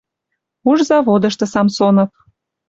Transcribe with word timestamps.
Уж 0.69 0.77
заводышты 0.89 1.45
Самсонов 1.53 2.09